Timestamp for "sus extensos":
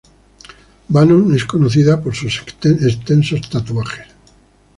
2.15-3.47